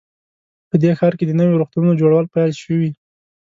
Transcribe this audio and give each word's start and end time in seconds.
په 0.69 0.75
دې 0.81 0.91
ښار 0.99 1.13
کې 1.17 1.25
د 1.27 1.31
نویو 1.39 1.59
روغتونونو 1.61 1.99
جوړول 2.01 2.25
پیل 2.33 2.51
شوي 2.63 2.89